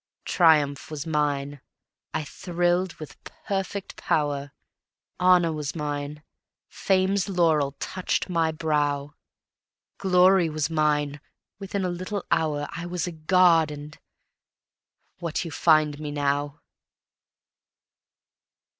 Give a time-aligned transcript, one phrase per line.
[0.25, 1.61] Triumph was mine,
[2.11, 4.51] I thrilled with perfect power;
[5.19, 6.23] Honor was mine,
[6.67, 9.13] Fame's laurel touched my brow;
[9.99, 11.21] Glory was mine
[11.59, 13.95] within a little hour I was a god and...
[15.19, 16.61] what you find me now.